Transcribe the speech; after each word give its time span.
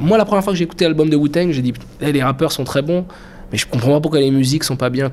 Moi, 0.00 0.16
la 0.16 0.24
première 0.24 0.44
fois 0.44 0.52
que 0.52 0.58
j'ai 0.58 0.64
écouté 0.64 0.84
l'album 0.84 1.10
de 1.10 1.16
Wu-Tang, 1.16 1.50
j'ai 1.50 1.62
dit, 1.62 1.74
les 2.00 2.22
rappeurs 2.22 2.52
sont 2.52 2.64
très 2.64 2.82
bons, 2.82 3.04
mais 3.50 3.58
je 3.58 3.66
comprends 3.66 3.90
pas 3.90 4.00
pourquoi 4.00 4.20
les 4.20 4.30
musiques 4.30 4.62
sont 4.62 4.76
pas 4.76 4.90
bien. 4.90 5.10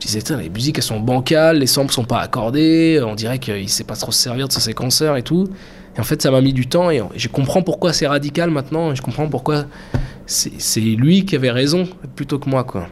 Je 0.00 0.06
disais, 0.06 0.20
les 0.36 0.48
musiques, 0.48 0.78
elles 0.78 0.84
sont 0.84 0.98
bancales, 0.98 1.58
les 1.58 1.66
samples 1.66 1.92
sont 1.92 2.04
pas 2.04 2.20
accordés, 2.20 3.00
on 3.06 3.14
dirait 3.14 3.38
qu'il 3.38 3.68
sait 3.68 3.84
pas 3.84 3.96
trop 3.96 4.12
se 4.12 4.22
servir 4.22 4.48
de 4.48 4.52
ses 4.52 4.60
séquenceurs 4.60 5.16
et 5.16 5.22
tout. 5.22 5.46
Et 5.96 6.00
en 6.00 6.04
fait, 6.04 6.22
ça 6.22 6.30
m'a 6.30 6.40
mis 6.40 6.54
du 6.54 6.66
temps 6.66 6.90
et 6.90 7.02
je 7.14 7.28
comprends 7.28 7.62
pourquoi 7.62 7.92
c'est 7.92 8.06
radical 8.06 8.50
maintenant, 8.50 8.92
et 8.92 8.96
je 8.96 9.02
comprends 9.02 9.28
pourquoi 9.28 9.66
c'est 10.26 10.80
lui 10.80 11.26
qui 11.26 11.36
avait 11.36 11.50
raison 11.50 11.86
plutôt 12.16 12.38
que 12.38 12.48
moi, 12.48 12.64
quoi. 12.64 12.88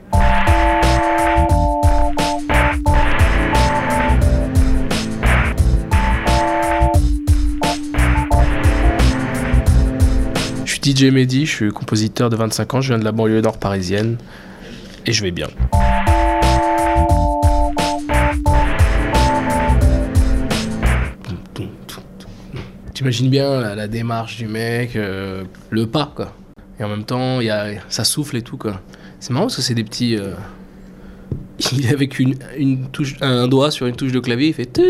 DJ 10.82 11.04
Mehdi, 11.12 11.46
je 11.46 11.50
suis 11.54 11.70
compositeur 11.70 12.28
de 12.28 12.34
25 12.34 12.74
ans, 12.74 12.80
je 12.80 12.88
viens 12.88 12.98
de 12.98 13.04
la 13.04 13.12
banlieue 13.12 13.40
nord 13.40 13.58
parisienne 13.58 14.16
et 15.06 15.12
je 15.12 15.22
vais 15.22 15.30
bien. 15.30 15.46
T'imagines 22.94 23.30
bien 23.30 23.74
la, 23.74 23.86
démarche 23.86 24.38
du 24.38 24.48
mec, 24.48 24.96
euh, 24.96 25.44
le 25.70 25.86
pas 25.86 26.12
quoi. 26.14 26.34
Et 26.80 26.84
en 26.84 26.88
même 26.88 27.04
temps, 27.04 27.40
y 27.40 27.50
a, 27.50 27.66
ça 27.88 28.02
souffle 28.02 28.36
et 28.36 28.42
tout 28.42 28.56
quoi. 28.56 28.80
C'est 29.20 29.32
marrant 29.32 29.46
parce 29.46 29.56
que 29.56 29.62
c'est 29.62 29.74
des 29.74 29.84
petits. 29.84 30.16
euh, 30.16 30.34
Il 31.72 31.86
est 31.86 31.92
avec 31.92 32.18
une, 32.18 32.34
une 32.58 32.88
touche, 32.88 33.16
un 33.20 33.46
doigt 33.46 33.70
sur 33.70 33.86
une 33.86 33.94
touche 33.94 34.10
de 34.10 34.18
clavier, 34.18 34.48
il 34.48 34.54
fait. 34.54 34.80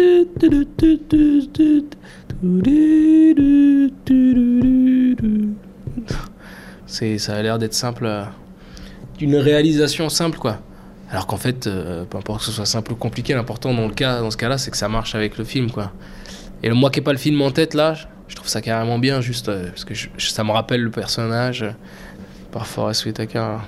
Ça 7.19 7.34
a 7.34 7.42
l'air 7.42 7.59
d'être 7.59 7.74
simple, 7.74 8.06
euh, 8.06 8.24
d'une 9.19 9.37
réalisation 9.37 10.08
simple 10.08 10.39
quoi. 10.39 10.61
Alors 11.11 11.27
qu'en 11.27 11.36
fait, 11.36 11.67
euh, 11.67 12.05
peu 12.05 12.17
importe 12.17 12.41
que 12.41 12.47
ce 12.47 12.53
soit 12.53 12.64
simple 12.64 12.92
ou 12.92 12.97
compliqué, 12.97 13.34
l'important 13.34 13.75
dans 13.75 13.86
le 13.86 13.92
cas, 13.92 14.20
dans 14.20 14.31
ce 14.31 14.36
cas-là, 14.39 14.56
c'est 14.56 14.70
que 14.70 14.78
ça 14.78 14.89
marche 14.89 15.14
avec 15.14 15.36
le 15.36 15.45
film 15.45 15.70
quoi. 15.70 15.92
Et 16.62 16.70
moi 16.70 16.91
qui 16.91 17.00
n'ai 17.00 17.05
pas 17.05 17.12
le 17.12 17.19
film 17.19 17.42
en 17.42 17.50
tête 17.50 17.75
là, 17.75 17.95
je 18.28 18.36
trouve 18.36 18.48
ça 18.48 18.62
carrément 18.62 18.98
bien 18.98 19.20
juste 19.20 19.50
euh, 19.50 19.69
parce 19.69 19.84
que 19.84 19.95
ça 20.17 20.42
me 20.42 20.53
rappelle 20.53 20.80
le 20.80 20.91
personnage 20.91 21.62
euh, 21.62 21.73
par 22.50 22.67
Forest 22.67 23.05
Whitaker. 23.05 23.58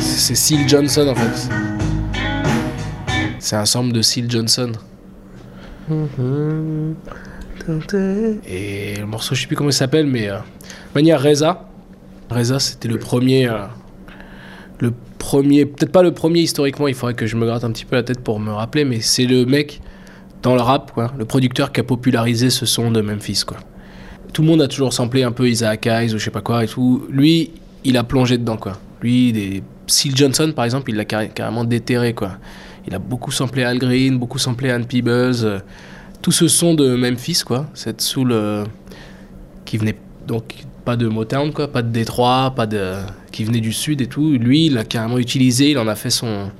c'est 0.00 0.36
Seal 0.36 0.66
Johnson 0.68 1.08
en 1.08 1.14
fait. 1.14 1.73
C'est 3.44 3.56
un 3.56 3.66
sample 3.66 3.92
de 3.92 4.00
Seal 4.00 4.30
Johnson. 4.30 4.72
Et 8.48 8.94
le 8.98 9.04
morceau, 9.04 9.34
je 9.34 9.42
sais 9.42 9.46
plus 9.46 9.54
comment 9.54 9.68
il 9.68 9.74
s'appelle, 9.74 10.06
mais 10.06 10.30
euh, 10.30 10.38
manière 10.94 11.22
Reza. 11.22 11.68
Reza, 12.30 12.58
c'était 12.58 12.88
le 12.88 12.98
premier. 12.98 13.46
euh, 13.50 13.66
le 14.78 14.94
premier, 15.18 15.66
peut-être 15.66 15.92
pas 15.92 16.02
le 16.02 16.14
premier 16.14 16.40
historiquement, 16.40 16.88
il 16.88 16.94
faudrait 16.94 17.12
que 17.12 17.26
je 17.26 17.36
me 17.36 17.44
gratte 17.44 17.64
un 17.64 17.70
petit 17.70 17.84
peu 17.84 17.96
la 17.96 18.02
tête 18.02 18.20
pour 18.20 18.40
me 18.40 18.50
rappeler, 18.50 18.86
mais 18.86 19.02
c'est 19.02 19.26
le 19.26 19.44
mec 19.44 19.82
dans 20.42 20.54
le 20.54 20.62
rap, 20.62 20.92
quoi, 20.92 21.12
le 21.18 21.26
producteur 21.26 21.70
qui 21.70 21.80
a 21.80 21.84
popularisé 21.84 22.48
ce 22.48 22.64
son 22.64 22.90
de 22.90 23.02
Memphis, 23.02 23.42
quoi. 23.46 23.58
Tout 24.32 24.40
le 24.40 24.48
monde 24.48 24.62
a 24.62 24.68
toujours 24.68 24.94
samplé 24.94 25.22
un 25.22 25.32
peu 25.32 25.50
Isaac 25.50 25.86
Hayes 25.86 26.14
ou 26.14 26.18
je 26.18 26.24
sais 26.24 26.30
pas 26.30 26.40
quoi 26.40 26.64
et 26.64 26.66
tout. 26.66 27.04
Lui, 27.10 27.50
il 27.84 27.98
a 27.98 28.04
plongé 28.04 28.38
dedans, 28.38 28.56
quoi. 28.56 28.78
Lui, 29.02 29.34
des... 29.34 29.62
Seal 29.86 30.16
Johnson, 30.16 30.50
par 30.56 30.64
exemple, 30.64 30.90
il 30.90 30.96
l'a 30.96 31.04
carré- 31.04 31.28
carrément 31.28 31.64
déterré, 31.64 32.14
quoi. 32.14 32.38
Il 32.86 32.94
a 32.94 32.98
beaucoup 32.98 33.30
samplé 33.30 33.64
Al 33.64 33.78
Green, 33.78 34.18
beaucoup 34.18 34.38
samplé 34.38 34.70
Ann 34.70 34.84
Peebles. 34.84 35.44
euh, 35.44 35.58
tout 36.20 36.32
ce 36.32 36.48
son 36.48 36.74
de 36.74 36.94
Memphis, 36.94 37.42
quoi. 37.44 37.66
Cette 37.74 38.00
soul 38.00 38.32
euh, 38.32 38.64
qui 39.64 39.76
venait 39.76 39.96
donc 40.26 40.64
pas 40.84 40.96
de 40.96 41.06
Motown, 41.06 41.52
quoi, 41.52 41.68
pas 41.68 41.82
de 41.82 41.88
Détroit, 41.88 42.52
pas 42.54 42.66
de 42.66 42.94
qui 43.32 43.44
venait 43.44 43.60
du 43.60 43.72
sud 43.72 44.00
et 44.00 44.06
tout. 44.06 44.32
Lui, 44.32 44.66
il 44.66 44.74
l'a 44.74 44.84
carrément 44.84 45.18
utilisé, 45.18 45.70
il 45.70 45.78
en 45.78 45.88
a 45.88 45.94
fait 45.94 46.10
son, 46.10 46.50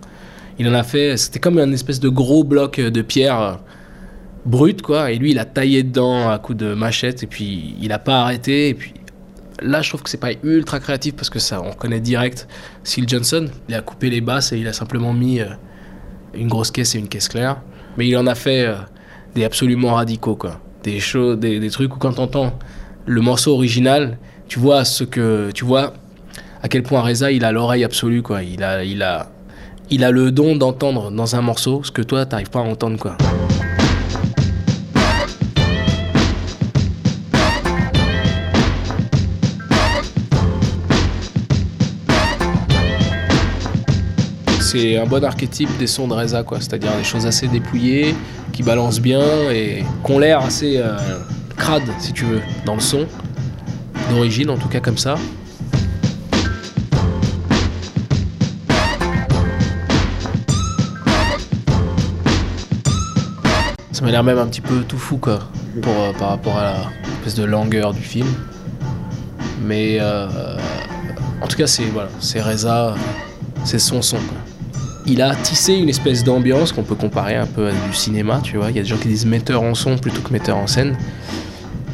il 0.58 0.68
en 0.68 0.74
a 0.74 0.82
fait. 0.82 1.16
C'était 1.16 1.38
comme 1.38 1.58
un 1.58 1.72
espèce 1.72 2.00
de 2.00 2.08
gros 2.08 2.44
bloc 2.44 2.80
de 2.80 3.02
pierre 3.02 3.40
euh, 3.40 3.54
brut, 4.46 4.82
quoi. 4.82 5.10
Et 5.12 5.16
lui, 5.16 5.30
il 5.30 5.38
a 5.38 5.44
taillé 5.44 5.82
dedans 5.82 6.28
à 6.28 6.38
coups 6.38 6.58
de 6.58 6.74
machette 6.74 7.22
et 7.22 7.26
puis 7.26 7.74
il 7.80 7.92
a 7.92 7.98
pas 7.98 8.22
arrêté. 8.22 8.70
Et 8.70 8.74
puis 8.74 8.94
là, 9.62 9.82
je 9.82 9.90
trouve 9.90 10.02
que 10.02 10.10
c'est 10.10 10.18
pas 10.18 10.32
ultra 10.42 10.80
créatif 10.80 11.16
parce 11.16 11.30
que 11.30 11.38
ça, 11.38 11.62
on 11.62 11.72
connaît 11.72 12.00
direct 12.00 12.48
Seal 12.82 13.08
Johnson. 13.08 13.46
Il 13.68 13.74
a 13.74 13.82
coupé 13.82 14.10
les 14.10 14.20
basses 14.20 14.52
et 14.52 14.58
il 14.58 14.68
a 14.68 14.72
simplement 14.72 15.12
mis 15.12 15.40
une 16.36 16.48
grosse 16.48 16.70
caisse 16.70 16.94
et 16.94 16.98
une 16.98 17.08
caisse 17.08 17.28
claire. 17.28 17.58
Mais 17.96 18.06
il 18.08 18.16
en 18.16 18.26
a 18.26 18.34
fait 18.34 18.66
euh, 18.66 18.74
des 19.34 19.44
absolument 19.44 19.94
radicaux, 19.94 20.36
quoi. 20.36 20.60
Des 20.82 21.00
choses, 21.00 21.38
des, 21.38 21.60
des 21.60 21.70
trucs 21.70 21.94
où 21.94 21.98
quand 21.98 22.14
t'entends 22.14 22.52
le 23.06 23.20
morceau 23.20 23.54
original, 23.54 24.18
tu 24.48 24.58
vois 24.58 24.84
ce 24.84 25.04
que, 25.04 25.50
tu 25.52 25.64
vois 25.64 25.94
à 26.62 26.68
quel 26.68 26.82
point 26.82 27.00
Reza 27.02 27.30
il 27.30 27.44
a 27.44 27.52
l'oreille 27.52 27.84
absolue, 27.84 28.22
quoi. 28.22 28.42
Il 28.42 28.62
a, 28.62 28.84
il 28.84 29.02
a, 29.02 29.30
il 29.90 30.04
a 30.04 30.10
le 30.10 30.30
don 30.30 30.56
d'entendre 30.56 31.10
dans 31.10 31.36
un 31.36 31.42
morceau 31.42 31.82
ce 31.84 31.90
que 31.90 32.02
toi 32.02 32.26
t'arrives 32.26 32.50
pas 32.50 32.60
à 32.60 32.62
entendre, 32.62 32.98
quoi. 32.98 33.16
C'est 44.76 44.96
un 44.96 45.06
bon 45.06 45.22
archétype 45.22 45.68
des 45.78 45.86
sons 45.86 46.08
de 46.08 46.14
Reza, 46.14 46.42
quoi. 46.42 46.58
C'est-à-dire 46.60 46.90
des 46.96 47.04
choses 47.04 47.26
assez 47.26 47.46
dépouillées, 47.46 48.12
qui 48.52 48.64
balancent 48.64 48.98
bien 48.98 49.22
et 49.52 49.84
qui 50.04 50.12
ont 50.12 50.18
l'air 50.18 50.40
assez 50.40 50.78
euh, 50.78 50.96
crades, 51.56 51.88
si 52.00 52.12
tu 52.12 52.24
veux, 52.24 52.40
dans 52.66 52.74
le 52.74 52.80
son. 52.80 53.06
D'origine, 54.10 54.50
en 54.50 54.56
tout 54.56 54.66
cas 54.66 54.80
comme 54.80 54.98
ça. 54.98 55.14
Ça 63.92 64.02
m'a 64.02 64.10
l'air 64.10 64.24
même 64.24 64.38
un 64.38 64.46
petit 64.46 64.60
peu 64.60 64.80
tout 64.80 64.98
fou, 64.98 65.18
quoi, 65.18 65.38
euh, 65.86 66.12
par 66.18 66.30
rapport 66.30 66.58
à 66.58 66.64
la 66.64 66.76
espèce 67.18 67.36
de 67.36 67.44
langueur 67.44 67.94
du 67.94 68.02
film. 68.02 68.26
Mais 69.62 69.98
euh, 70.00 70.26
en 71.40 71.46
tout 71.46 71.56
cas, 71.56 71.68
c'est 71.68 71.84
voilà, 71.84 72.08
c'est 72.18 72.42
Reza, 72.42 72.96
c'est 73.64 73.78
son 73.78 74.02
son, 74.02 74.16
quoi 74.16 74.53
il 75.06 75.22
a 75.22 75.34
tissé 75.34 75.74
une 75.74 75.88
espèce 75.88 76.24
d'ambiance 76.24 76.72
qu'on 76.72 76.82
peut 76.82 76.94
comparer 76.94 77.36
un 77.36 77.46
peu 77.46 77.68
à 77.68 77.72
du 77.72 77.94
cinéma, 77.94 78.40
tu 78.42 78.56
vois. 78.56 78.70
Il 78.70 78.76
y 78.76 78.78
a 78.78 78.82
des 78.82 78.88
gens 78.88 78.96
qui 78.96 79.08
disent 79.08 79.26
metteur 79.26 79.62
en 79.62 79.74
son 79.74 79.98
plutôt 79.98 80.22
que 80.22 80.32
metteur 80.32 80.56
en 80.56 80.66
scène. 80.66 80.96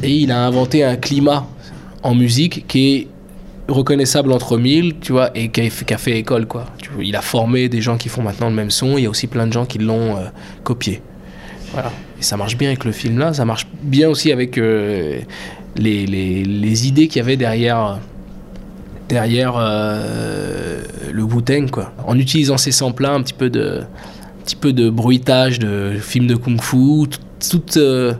Et 0.03 0.12
il 0.12 0.32
a 0.32 0.44
inventé 0.47 0.84
un 0.84 0.97
climat 0.97 1.47
en 2.03 2.15
musique 2.15 2.66
qui 2.66 2.94
est 2.94 3.09
reconnaissable 3.69 4.32
entre 4.32 4.56
mille, 4.56 4.97
tu 5.00 5.12
vois, 5.12 5.31
et 5.34 5.49
qui 5.49 5.60
a, 5.60 5.99
fait- 5.99 6.19
école, 6.19 6.47
quoi. 6.47 6.66
Il 7.00 7.15
a 7.16 7.22
formé 7.22 7.69
des 7.69 7.81
gens 7.81 7.97
qui 7.97 8.09
font 8.09 8.22
maintenant 8.22 8.49
le 8.49 8.54
même 8.54 8.70
son. 8.70 8.97
Il 8.97 9.04
y 9.04 9.06
a 9.06 9.10
aussi 9.10 9.26
plein 9.26 9.47
de 9.47 9.53
gens 9.53 9.66
qui 9.66 9.78
l'ont 9.78 10.16
euh, 10.16 10.25
copié. 10.65 11.03
Voilà. 11.72 11.93
Et 12.19 12.22
ça 12.22 12.37
marche 12.37 12.56
bien 12.56 12.69
avec 12.69 12.84
le 12.84 12.93
film 12.93 13.19
là. 13.19 13.32
Ça 13.32 13.44
marche 13.44 13.66
bien 13.82 14.09
aussi 14.09 14.32
avec 14.32 14.59
euh, 14.59 15.20
les, 15.76 16.88
idées 16.88 17.09
qu'il 17.09 17.19
y 17.19 17.22
avait 17.22 17.37
derrière 17.37 17.99
derrière 19.10 19.54
euh, 19.59 20.81
le 21.12 21.22
Wu-Tang, 21.22 21.69
quoi. 21.71 21.93
En 22.06 22.16
utilisant 22.19 22.56
ces 22.56 22.72
samples 22.72 23.04
un 23.04 23.21
petit 23.22 23.34
peu 23.34 23.50
de 23.50 23.81
un 23.82 24.43
petit 24.44 24.56
peu 24.56 24.72
de 24.72 24.88
bruitage 24.88 25.59
de 25.59 25.97
films 26.00 26.26
de 26.26 26.34
kung-fu, 26.37 27.09
tout- 27.10 27.19
toute 27.50 27.76
euh, 27.76 28.15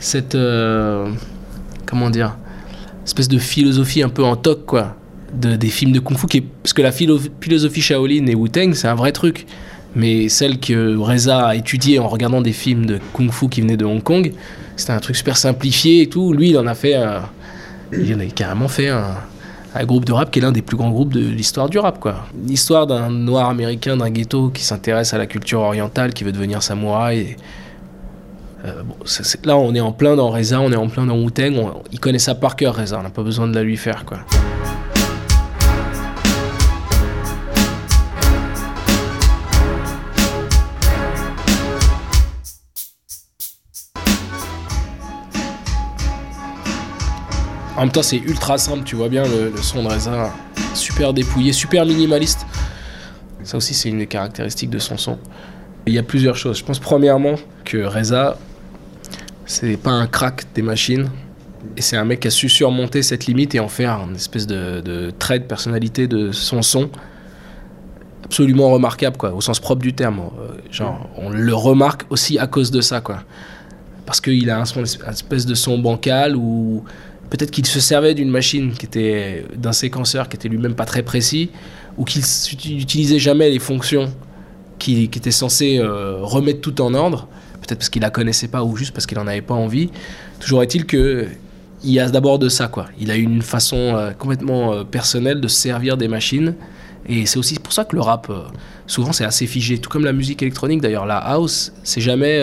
cette 0.00 0.34
euh, 0.34 1.08
comment 1.86 2.10
dire 2.10 2.36
espèce 3.04 3.28
de 3.28 3.38
philosophie 3.38 4.02
un 4.02 4.08
peu 4.08 4.24
en 4.24 4.34
toc 4.36 4.64
quoi 4.66 4.96
de, 5.32 5.56
des 5.56 5.68
films 5.68 5.92
de 5.92 6.00
kung-fu 6.00 6.26
qui 6.26 6.38
est, 6.38 6.44
parce 6.62 6.72
que 6.72 6.82
la 6.82 6.90
philo- 6.90 7.20
philosophie 7.40 7.80
Shaolin 7.82 8.26
et 8.26 8.34
Wu-Tang 8.34 8.74
c'est 8.74 8.88
un 8.88 8.94
vrai 8.94 9.12
truc 9.12 9.46
mais 9.96 10.28
celle 10.28 10.58
que 10.58 10.96
Reza 10.96 11.46
a 11.48 11.54
étudiée 11.54 11.98
en 12.00 12.08
regardant 12.08 12.40
des 12.42 12.52
films 12.52 12.86
de 12.86 12.98
kung-fu 13.12 13.48
qui 13.48 13.60
venaient 13.60 13.76
de 13.76 13.84
Hong 13.84 14.02
Kong 14.02 14.32
c'était 14.76 14.92
un 14.92 14.98
truc 15.00 15.16
super 15.16 15.36
simplifié 15.36 16.02
et 16.02 16.08
tout 16.08 16.32
lui 16.32 16.50
il 16.50 16.58
en 16.58 16.66
a 16.66 16.74
fait 16.74 16.94
il 17.92 18.14
en 18.14 18.20
a 18.20 18.24
carrément 18.26 18.68
fait 18.68 18.88
un, 18.88 19.14
un 19.74 19.84
groupe 19.84 20.04
de 20.04 20.12
rap 20.12 20.30
qui 20.30 20.38
est 20.38 20.42
l'un 20.42 20.52
des 20.52 20.62
plus 20.62 20.76
grands 20.76 20.90
groupes 20.90 21.12
de 21.12 21.20
l'histoire 21.20 21.68
du 21.68 21.78
rap 21.78 21.98
quoi 21.98 22.26
l'histoire 22.46 22.86
d'un 22.86 23.10
noir 23.10 23.48
américain 23.48 23.96
d'un 23.96 24.10
ghetto 24.10 24.50
qui 24.50 24.62
s'intéresse 24.62 25.14
à 25.14 25.18
la 25.18 25.26
culture 25.26 25.60
orientale 25.60 26.12
qui 26.12 26.24
veut 26.24 26.32
devenir 26.32 26.62
samouraï 26.62 27.36
euh, 28.64 28.82
là, 29.44 29.58
on 29.58 29.74
est 29.74 29.80
en 29.80 29.92
plein 29.92 30.16
dans 30.16 30.30
Reza, 30.30 30.58
on 30.58 30.72
est 30.72 30.76
en 30.76 30.88
plein 30.88 31.04
dans 31.04 31.18
Wu-Tang. 31.18 31.52
il 31.92 32.00
connaît 32.00 32.18
ça 32.18 32.34
par 32.34 32.56
cœur, 32.56 32.74
Reza. 32.74 32.98
On 32.98 33.02
n'a 33.02 33.10
pas 33.10 33.22
besoin 33.22 33.46
de 33.46 33.54
la 33.54 33.62
lui 33.62 33.76
faire, 33.76 34.06
quoi. 34.06 34.20
En 47.76 47.80
même 47.80 47.90
temps, 47.90 48.02
c'est 48.02 48.18
ultra 48.18 48.56
simple, 48.56 48.84
tu 48.84 48.94
vois 48.94 49.08
bien 49.08 49.24
le, 49.24 49.52
son 49.60 49.82
de 49.82 49.88
Reza. 49.88 50.32
Super 50.74 51.12
dépouillé, 51.12 51.52
super 51.52 51.84
minimaliste. 51.84 52.46
Ça 53.42 53.56
aussi, 53.56 53.74
c'est 53.74 53.88
une 53.88 53.98
des 53.98 54.06
caractéristiques 54.06 54.70
de 54.70 54.78
son 54.78 54.96
son. 54.96 55.18
Il 55.86 55.92
y 55.92 55.98
a 55.98 56.02
plusieurs 56.04 56.36
choses. 56.36 56.58
Je 56.58 56.64
pense 56.64 56.78
premièrement 56.78 57.34
que 57.64 57.84
Reza, 57.84 58.38
c'est 59.44 59.76
pas 59.76 59.90
un 59.90 60.06
crack 60.06 60.44
des 60.54 60.62
machines. 60.62 61.10
Et 61.76 61.82
c'est 61.82 61.96
un 61.96 62.04
mec 62.04 62.20
qui 62.20 62.28
a 62.28 62.30
su 62.30 62.48
surmonter 62.48 63.02
cette 63.02 63.26
limite 63.26 63.54
et 63.56 63.60
en 63.60 63.68
faire 63.68 64.06
une 64.08 64.14
espèce 64.14 64.46
de, 64.46 65.10
trait 65.18 65.40
de 65.40 65.44
personnalité 65.44 66.06
de 66.06 66.30
son 66.30 66.62
son 66.62 66.90
absolument 68.24 68.70
remarquable, 68.70 69.16
quoi, 69.16 69.34
au 69.34 69.40
sens 69.40 69.58
propre 69.58 69.82
du 69.82 69.94
terme. 69.94 70.20
Euh, 70.20 70.56
genre, 70.70 71.08
on 71.16 71.28
le 71.28 71.54
remarque 71.54 72.04
aussi 72.10 72.38
à 72.38 72.46
cause 72.46 72.70
de 72.70 72.80
ça, 72.80 73.00
quoi. 73.00 73.22
Parce 74.06 74.20
qu'il 74.20 74.48
a 74.48 74.60
un 74.60 74.64
son, 74.64 74.80
une 74.80 75.10
espèce 75.10 75.44
de 75.44 75.54
son 75.54 75.78
bancal 75.78 76.36
ou 76.36 76.84
peut-être 77.30 77.50
qu'il 77.50 77.66
se 77.66 77.80
servait 77.80 78.14
d'une 78.14 78.30
machine 78.30 78.72
qui 78.72 78.86
était 78.86 79.44
d'un 79.56 79.72
séquenceur 79.72 80.28
qui 80.28 80.36
était 80.36 80.48
lui-même 80.48 80.74
pas 80.74 80.84
très 80.84 81.02
précis 81.02 81.50
ou 81.96 82.04
qu'il 82.04 82.22
n'utilisait 82.22 83.18
jamais 83.18 83.50
les 83.50 83.58
fonctions 83.58 84.12
qui, 84.78 85.08
qui 85.08 85.18
étaient 85.18 85.30
censées 85.30 85.78
euh, 85.78 86.18
remettre 86.20 86.60
tout 86.60 86.80
en 86.80 86.94
ordre 86.94 87.28
peut-être 87.60 87.78
parce 87.78 87.88
qu'il 87.88 88.02
la 88.02 88.10
connaissait 88.10 88.48
pas 88.48 88.62
ou 88.62 88.76
juste 88.76 88.92
parce 88.92 89.06
qu'il 89.06 89.18
en 89.18 89.26
avait 89.26 89.40
pas 89.40 89.54
envie. 89.54 89.90
Toujours 90.38 90.62
est-il 90.62 90.84
que 90.84 91.26
il 91.82 91.90
y 91.90 92.00
a 92.00 92.08
d'abord 92.08 92.38
de 92.38 92.48
ça 92.48 92.68
quoi. 92.68 92.86
Il 92.98 93.10
a 93.10 93.16
une 93.16 93.42
façon 93.42 93.76
euh, 93.76 94.12
complètement 94.12 94.72
euh, 94.72 94.84
personnelle 94.84 95.40
de 95.40 95.48
servir 95.48 95.96
des 95.96 96.08
machines 96.08 96.54
et 97.06 97.26
c'est 97.26 97.38
aussi 97.38 97.58
pour 97.58 97.72
ça 97.72 97.84
que 97.84 97.94
le 97.94 98.02
rap 98.02 98.30
souvent 98.86 99.12
c'est 99.12 99.24
assez 99.24 99.46
figé. 99.46 99.78
Tout 99.78 99.90
comme 99.90 100.04
la 100.04 100.12
musique 100.12 100.42
électronique 100.42 100.80
d'ailleurs 100.80 101.06
la 101.06 101.18
house 101.18 101.72
c'est 101.82 102.00
jamais 102.00 102.40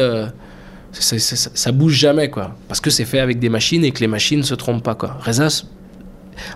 ça 0.92 1.72
bouge 1.72 1.94
jamais, 1.94 2.30
quoi. 2.30 2.56
Parce 2.68 2.80
que 2.80 2.90
c'est 2.90 3.06
fait 3.06 3.20
avec 3.20 3.40
des 3.40 3.50
machines 3.50 3.84
et 3.84 3.92
que 3.92 4.00
les 4.00 4.08
machines 4.08 4.40
ne 4.40 4.44
se 4.44 4.56
trompent 4.56 4.84
pas, 4.84 4.96
quoi. 4.96 5.18
Reza 5.22 5.48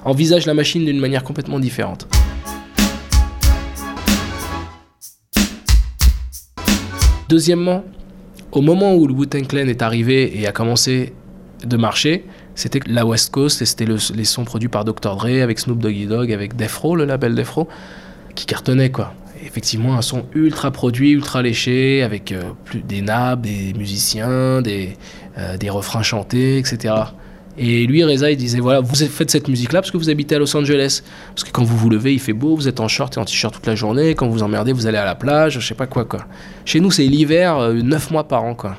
envisage 0.04 0.46
la 0.46 0.54
machine 0.54 0.86
d'une 0.86 1.00
manière 1.00 1.24
complètement 1.24 1.60
différente. 1.60 2.08
Deuxièmement, 7.30 7.84
au 8.52 8.62
moment 8.62 8.96
où 8.96 9.08
le 9.08 9.14
Wu-Tang 9.14 9.48
Clan 9.48 9.68
est 9.68 9.82
arrivé 9.82 10.40
et 10.40 10.48
a 10.48 10.52
commencé 10.52 11.14
de 11.64 11.78
marcher, 11.78 12.26
c'était 12.54 12.80
la 12.88 13.06
West 13.06 13.32
Coast 13.32 13.62
et 13.62 13.66
c'était 13.66 13.86
les 13.86 14.26
sons 14.26 14.46
produits 14.46 14.70
par 14.70 14.86
Dr. 14.86 15.16
Dre 15.16 15.42
avec 15.42 15.60
Snoop 15.60 15.80
Doggy 15.80 16.06
Dogg, 16.06 16.32
avec 16.32 16.56
Defro, 16.56 16.96
le 16.96 17.06
label 17.06 17.36
Defro, 17.36 17.68
qui 18.36 18.46
cartonnait 18.46 18.92
quoi 18.92 19.14
effectivement 19.46 19.96
un 19.98 20.02
son 20.02 20.26
ultra 20.34 20.72
produit, 20.72 21.12
ultra 21.12 21.42
léché, 21.42 22.04
avec 22.04 22.32
euh, 22.32 22.52
plus, 22.64 22.82
des 22.82 23.02
nappes, 23.02 23.42
des 23.42 23.74
musiciens, 23.78 24.62
des, 24.62 24.98
euh, 25.38 25.58
des 25.58 25.70
refrains 25.70 26.04
chantés, 26.04 26.58
etc. 26.58 26.94
Et 27.58 27.88
lui, 27.88 28.04
Reza, 28.04 28.32
il 28.32 28.38
disait 28.38 28.60
voilà, 28.60 28.82
vous 28.82 28.96
faites 28.96 29.32
cette 29.32 29.48
musique-là 29.48 29.82
parce 29.82 29.92
que 29.92 29.98
vous 29.98 30.10
habitez 30.10 30.36
à 30.36 30.40
Los 30.40 30.56
Angeles. 30.58 31.04
Parce 31.30 31.44
que 31.46 31.52
quand 31.52 31.64
vous 31.64 31.78
vous 31.78 31.90
levez, 31.90 32.14
il 32.14 32.20
fait 32.20 32.34
beau, 32.34 32.56
vous 32.56 32.68
êtes 32.68 32.80
en 32.80 32.88
short 32.88 33.16
et 33.16 33.20
en 33.20 33.26
t-shirt 33.26 33.54
toute 33.54 33.66
la 33.66 33.76
journée. 33.76 34.14
Quand 34.16 34.28
vous 34.28 34.44
emmerdez, 34.44 34.74
vous 34.74 34.88
allez 34.88 34.98
à 34.98 35.06
la 35.06 35.16
plage, 35.16 35.60
je 35.60 35.66
sais 35.66 35.76
pas 35.76 35.88
quoi, 35.88 36.04
quoi. 36.04 36.26
Chez 36.66 36.82
nous, 36.82 36.92
c'est 36.92 37.06
l'hiver, 37.06 37.58
9 37.74 38.08
euh, 38.08 38.14
mois 38.14 38.28
par 38.28 38.44
an, 38.44 38.56
quoi. 38.56 38.76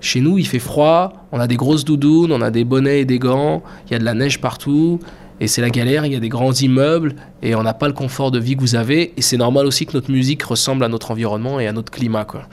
Chez 0.00 0.20
nous, 0.20 0.36
il 0.38 0.46
fait 0.46 0.58
froid, 0.58 1.26
on 1.32 1.40
a 1.40 1.46
des 1.46 1.56
grosses 1.56 1.84
doudounes, 1.84 2.30
on 2.30 2.42
a 2.42 2.50
des 2.50 2.64
bonnets 2.64 3.00
et 3.00 3.04
des 3.06 3.18
gants, 3.18 3.62
il 3.86 3.92
y 3.92 3.94
a 3.94 3.98
de 3.98 4.04
la 4.04 4.12
neige 4.12 4.38
partout, 4.38 5.00
et 5.44 5.46
c'est 5.46 5.60
la 5.60 5.68
galère, 5.68 6.06
il 6.06 6.12
y 6.14 6.16
a 6.16 6.20
des 6.20 6.30
grands 6.30 6.54
immeubles 6.54 7.16
et 7.42 7.54
on 7.54 7.62
n'a 7.62 7.74
pas 7.74 7.86
le 7.86 7.92
confort 7.92 8.30
de 8.30 8.38
vie 8.38 8.56
que 8.56 8.62
vous 8.62 8.76
avez. 8.76 9.12
Et 9.18 9.20
c'est 9.20 9.36
normal 9.36 9.66
aussi 9.66 9.84
que 9.84 9.92
notre 9.92 10.10
musique 10.10 10.42
ressemble 10.42 10.82
à 10.84 10.88
notre 10.88 11.10
environnement 11.10 11.60
et 11.60 11.66
à 11.66 11.72
notre 11.74 11.92
climat. 11.92 12.24
Quoi. 12.24 12.48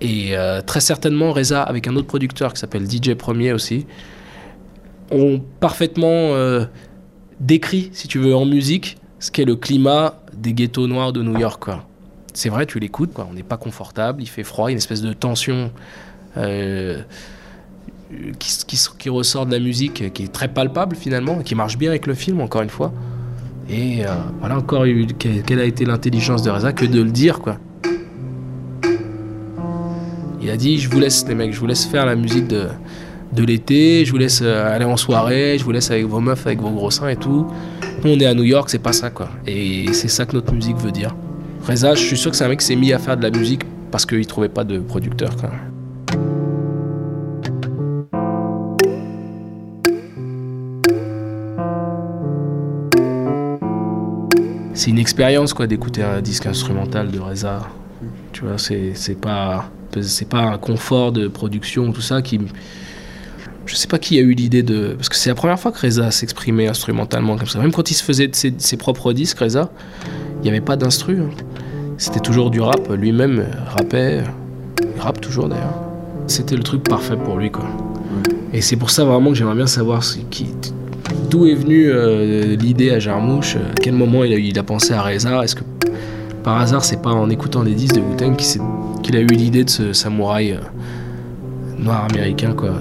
Et 0.00 0.36
euh, 0.36 0.62
très 0.62 0.80
certainement, 0.80 1.32
Reza, 1.32 1.62
avec 1.62 1.86
un 1.86 1.94
autre 1.94 2.08
producteur 2.08 2.52
qui 2.52 2.58
s'appelle 2.58 2.90
DJ 2.90 3.14
Premier 3.14 3.52
aussi, 3.52 3.86
ont 5.12 5.40
parfaitement 5.60 6.34
euh, 6.34 6.64
décrit, 7.38 7.90
si 7.92 8.08
tu 8.08 8.18
veux, 8.18 8.34
en 8.34 8.46
musique, 8.46 8.96
ce 9.20 9.30
qu'est 9.30 9.44
le 9.44 9.54
climat 9.54 10.20
des 10.34 10.54
ghettos 10.54 10.88
noirs 10.88 11.12
de 11.12 11.22
New 11.22 11.38
York. 11.38 11.70
C'est 12.34 12.48
vrai, 12.48 12.66
tu 12.66 12.80
l'écoutes, 12.80 13.12
on 13.16 13.32
n'est 13.32 13.44
pas 13.44 13.58
confortable, 13.58 14.22
il 14.24 14.28
fait 14.28 14.42
froid, 14.42 14.68
il 14.68 14.70
y 14.70 14.72
a 14.72 14.72
une 14.72 14.78
espèce 14.78 15.02
de 15.02 15.12
tension. 15.12 15.70
Euh, 16.36 17.00
qui, 18.38 18.78
qui, 18.98 19.08
ressort 19.08 19.46
de 19.46 19.52
la 19.52 19.58
musique, 19.58 20.12
qui 20.12 20.24
est 20.24 20.32
très 20.32 20.48
palpable 20.48 20.96
finalement, 20.96 21.38
qui 21.40 21.54
marche 21.54 21.76
bien 21.76 21.90
avec 21.90 22.06
le 22.06 22.14
film 22.14 22.40
encore 22.40 22.62
une 22.62 22.70
fois. 22.70 22.92
Et 23.68 24.06
euh, 24.06 24.10
voilà 24.38 24.58
encore 24.58 24.84
quelle 25.18 25.60
a 25.60 25.64
été 25.64 25.84
l'intelligence 25.84 26.42
de 26.42 26.50
Reza 26.50 26.72
que 26.72 26.84
de 26.84 27.02
le 27.02 27.10
dire 27.10 27.40
quoi. 27.40 27.58
Il 30.40 30.50
a 30.50 30.56
dit 30.56 30.78
je 30.78 30.88
vous 30.88 31.00
laisse 31.00 31.26
les 31.26 31.34
mecs, 31.34 31.52
je 31.52 31.58
vous 31.58 31.66
laisse 31.66 31.84
faire 31.84 32.06
la 32.06 32.14
musique 32.14 32.46
de, 32.46 32.68
de 33.32 33.44
l'été, 33.44 34.04
je 34.04 34.12
vous 34.12 34.18
laisse 34.18 34.40
euh, 34.42 34.74
aller 34.74 34.84
en 34.84 34.96
soirée, 34.96 35.56
je 35.58 35.64
vous 35.64 35.72
laisse 35.72 35.90
avec 35.90 36.06
vos 36.06 36.20
meufs, 36.20 36.46
avec 36.46 36.60
vos 36.60 36.70
gros 36.70 36.92
seins 36.92 37.08
et 37.08 37.16
tout. 37.16 37.46
Nous 38.04 38.10
on 38.12 38.18
est 38.20 38.26
à 38.26 38.34
New 38.34 38.44
York, 38.44 38.70
c'est 38.70 38.78
pas 38.78 38.92
ça 38.92 39.10
quoi. 39.10 39.30
Et 39.46 39.92
c'est 39.92 40.08
ça 40.08 40.26
que 40.26 40.34
notre 40.34 40.52
musique 40.52 40.76
veut 40.76 40.92
dire. 40.92 41.16
Reza, 41.66 41.94
je 41.96 42.02
suis 42.02 42.16
sûr 42.16 42.30
que 42.30 42.36
c'est 42.36 42.44
un 42.44 42.48
mec 42.48 42.60
qui 42.60 42.66
s'est 42.66 42.76
mis 42.76 42.92
à 42.92 43.00
faire 43.00 43.16
de 43.16 43.22
la 43.22 43.30
musique 43.30 43.62
parce 43.90 44.06
qu'il 44.06 44.24
trouvait 44.26 44.48
pas 44.48 44.62
de 44.62 44.78
producteur 44.78 45.34
quoi. 45.36 45.50
C'est 54.76 54.90
une 54.90 54.98
expérience 54.98 55.54
quoi 55.54 55.66
d'écouter 55.66 56.02
un 56.02 56.20
disque 56.20 56.46
instrumental 56.46 57.10
de 57.10 57.18
Reza. 57.18 57.62
Tu 58.32 58.42
vois, 58.42 58.58
c'est, 58.58 58.92
c'est 58.94 59.18
pas 59.18 59.70
c'est 60.02 60.28
pas 60.28 60.42
un 60.42 60.58
confort 60.58 61.12
de 61.12 61.26
production 61.26 61.90
tout 61.90 62.02
ça 62.02 62.20
qui 62.20 62.38
je 63.64 63.74
sais 63.74 63.88
pas 63.88 63.98
qui 63.98 64.18
a 64.18 64.20
eu 64.20 64.34
l'idée 64.34 64.62
de 64.62 64.92
parce 64.94 65.08
que 65.08 65.16
c'est 65.16 65.30
la 65.30 65.34
première 65.34 65.58
fois 65.58 65.72
que 65.72 65.80
Reza 65.80 66.10
s'exprimait 66.10 66.68
instrumentalement 66.68 67.36
comme 67.36 67.46
ça. 67.46 67.58
Même 67.58 67.72
quand 67.72 67.90
il 67.90 67.94
se 67.94 68.04
faisait 68.04 68.28
ses, 68.32 68.52
ses 68.58 68.76
propres 68.76 69.14
disques 69.14 69.38
Reza, 69.38 69.70
il 70.38 70.42
n'y 70.42 70.50
avait 70.50 70.60
pas 70.60 70.76
d'instru. 70.76 71.20
Hein. 71.20 71.30
C'était 71.96 72.20
toujours 72.20 72.50
du 72.50 72.60
rap, 72.60 72.92
lui-même 72.92 73.46
rappait, 73.68 74.22
il 74.82 75.00
rappe 75.00 75.22
toujours 75.22 75.48
d'ailleurs. 75.48 75.80
C'était 76.26 76.56
le 76.56 76.62
truc 76.62 76.82
parfait 76.82 77.16
pour 77.16 77.38
lui 77.38 77.50
quoi. 77.50 77.64
Et 78.52 78.60
c'est 78.60 78.76
pour 78.76 78.90
ça 78.90 79.04
vraiment 79.06 79.30
que 79.30 79.36
j'aimerais 79.36 79.56
bien 79.56 79.66
savoir 79.66 80.02
qui 80.30 80.48
D'où 81.30 81.46
est 81.46 81.54
venue 81.54 81.90
euh, 81.90 82.54
l'idée 82.54 82.90
à 82.90 83.00
Jarmouche 83.00 83.56
À 83.56 83.74
quel 83.82 83.94
moment 83.94 84.22
il 84.22 84.58
a, 84.58 84.62
pensé 84.62 84.92
à 84.92 85.02
Reza? 85.02 85.42
Est-ce 85.42 85.56
que 85.56 85.64
par 86.44 86.60
hasard, 86.60 86.84
c'est 86.84 87.02
pas 87.02 87.10
en 87.10 87.28
écoutant 87.30 87.64
des 87.64 87.74
disques 87.74 87.96
de 87.96 88.00
Wu-Tang 88.00 88.36
qu'il 89.02 89.16
a 89.16 89.20
eu 89.20 89.26
l'idée 89.26 89.64
de 89.64 89.70
ce 89.70 89.92
samouraï 89.92 90.52
euh, 90.52 90.58
noir 91.78 92.06
américain, 92.08 92.52
quoi? 92.52 92.74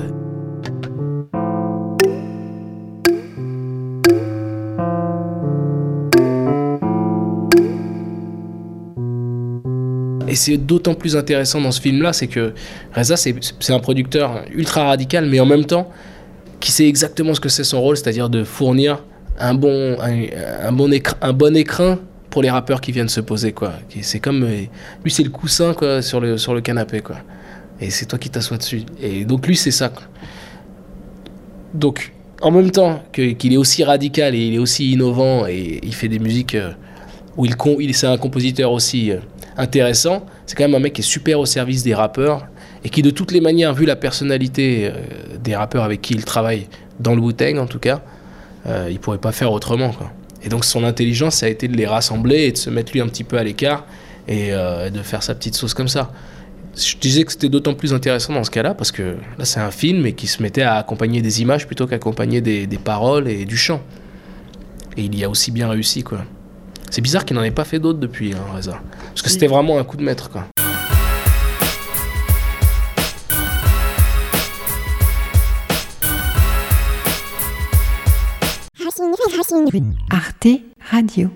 Et 10.28 10.36
c'est 10.36 10.58
d'autant 10.58 10.94
plus 10.94 11.16
intéressant 11.16 11.62
dans 11.62 11.72
ce 11.72 11.82
film-là, 11.82 12.14
c'est 12.14 12.28
que 12.28 12.54
Reza, 12.94 13.16
c'est 13.18 13.74
un 13.74 13.80
producteur 13.80 14.44
ultra 14.54 14.84
radical, 14.84 15.26
mais 15.28 15.40
en 15.40 15.46
même 15.48 15.66
temps, 15.66 15.90
qui 16.66 16.72
sait 16.72 16.88
exactement 16.88 17.36
ce 17.36 17.40
que 17.40 17.48
c'est 17.48 17.64
son 17.64 17.80
rôle, 17.80 17.96
c'est-à-dire 17.96 18.28
de 18.28 18.44
fournir 18.44 19.04
un 19.40 19.54
bon, 19.54 19.98
un, 20.02 20.72
bon 20.72 20.90
un 21.22 21.34
bon 21.34 21.56
écran 21.56 21.98
pour 22.32 22.42
les 22.42 22.50
rappeurs 22.50 22.82
qui 22.82 22.92
viennent 22.92 23.08
se 23.08 23.22
poser 23.22 23.52
quoi. 23.52 23.74
C'est 24.02 24.20
comme 24.20 24.44
euh, 24.44 24.64
lui 25.04 25.12
c'est 25.12 25.22
le 25.22 25.30
coussin 25.30 25.76
quoi 25.76 26.02
sur 26.02 26.20
le 26.20 26.40
sur 26.40 26.56
le 26.56 26.62
canapé 26.62 27.02
quoi. 27.02 27.18
Et 27.80 27.92
c'est 27.92 28.08
toi 28.08 28.18
qui 28.18 28.32
t'assois 28.32 28.58
dessus. 28.58 28.82
Et 29.00 29.26
donc 29.26 29.46
lui 29.46 29.56
c'est 29.56 29.70
ça. 29.70 29.94
Donc 31.76 32.14
en 32.42 32.50
même 32.50 32.72
temps 32.72 33.04
qu'il 33.14 33.54
est 33.54 33.58
aussi 33.58 33.84
radical 33.84 34.34
et 34.34 34.40
il 34.48 34.56
est 34.56 34.60
aussi 34.60 34.92
innovant 34.92 35.46
et 35.46 35.80
il 35.84 35.94
fait 35.94 36.08
des 36.08 36.18
musiques 36.18 36.56
euh, 36.56 36.72
où 37.38 37.46
il, 37.46 37.56
il 37.80 37.94
c'est 37.94 38.08
un 38.08 38.18
compositeur 38.18 38.72
aussi 38.72 39.12
euh, 39.12 39.20
intéressant, 39.56 40.26
c'est 40.48 40.56
quand 40.56 40.64
même 40.64 40.74
un 40.74 40.80
mec 40.80 40.94
qui 40.94 41.02
est 41.02 41.04
super 41.04 41.40
au 41.40 41.46
service 41.46 41.84
des 41.84 41.94
rappeurs 41.94 42.48
et 42.86 42.90
qui 42.90 43.02
de 43.02 43.10
toutes 43.10 43.32
les 43.32 43.42
manières, 43.42 43.74
vu 43.74 43.86
la 43.86 43.96
personnalité 43.96 44.86
euh, 44.86 45.38
des 45.44 45.56
rappeurs 45.56 45.84
avec 45.84 46.02
qui 46.02 46.14
il 46.14 46.24
travaille, 46.24 46.68
dans 47.00 47.16
le 47.16 47.22
Wu-Tang 47.22 47.58
en 47.58 47.66
tout 47.66 47.80
cas, 47.80 48.02
euh, 48.68 48.88
il 48.92 49.00
pourrait 49.00 49.18
pas 49.18 49.32
faire 49.32 49.52
autrement. 49.52 49.90
Quoi. 49.90 50.12
Et 50.44 50.50
donc 50.50 50.64
son 50.64 50.84
intelligence, 50.84 51.38
ça 51.38 51.48
a 51.48 51.50
été 51.50 51.68
de 51.68 51.76
les 51.76 51.88
rassembler 51.88 52.44
et 52.44 52.52
de 52.52 52.58
se 52.58 52.70
mettre 52.70 52.94
lui 52.94 53.02
un 53.02 53.08
petit 53.08 53.24
peu 53.24 53.40
à 53.40 53.44
l'écart 53.44 53.86
et 54.28 54.54
euh, 54.54 54.92
de 54.92 55.02
faire 55.02 55.24
sa 55.24 55.34
petite 55.34 55.56
sauce 55.56 55.74
comme 55.74 55.88
ça. 55.88 56.12
Je 56.78 56.96
disais 56.98 57.24
que 57.24 57.32
c'était 57.32 57.50
d'autant 57.50 57.74
plus 57.74 57.92
intéressant 57.92 58.34
dans 58.34 58.44
ce 58.44 58.52
cas-là 58.52 58.76
parce 58.76 58.92
que 58.92 59.16
là 59.40 59.46
c'est 59.46 59.62
un 59.62 59.72
film 59.72 60.06
et 60.06 60.14
qui 60.14 60.28
se 60.28 60.44
mettait 60.44 60.62
à 60.62 60.76
accompagner 60.76 61.24
des 61.24 61.42
images 61.42 61.66
plutôt 61.66 61.88
qu'accompagner 61.88 62.42
des, 62.42 62.68
des 62.68 62.78
paroles 62.78 63.28
et 63.28 63.46
du 63.46 63.58
chant. 63.58 63.82
Et 64.96 65.06
il 65.06 65.18
y 65.18 65.24
a 65.24 65.30
aussi 65.30 65.50
bien 65.50 65.68
réussi 65.70 66.04
quoi. 66.04 66.20
C'est 66.92 67.02
bizarre 67.02 67.26
qu'il 67.26 67.36
n'en 67.36 67.44
ait 67.44 67.50
pas 67.50 67.66
fait 67.66 67.80
d'autres 67.80 68.00
depuis, 68.00 68.34
hein, 68.34 68.56
Reza. 68.56 68.80
Parce 69.08 69.24
que 69.24 69.30
c'était 69.30 69.48
vraiment 69.48 69.80
un 69.80 69.84
coup 69.84 69.98
de 69.98 70.04
maître 70.04 70.30
quoi. 70.30 70.46
Arte 80.10 80.62
Radio. 80.92 81.32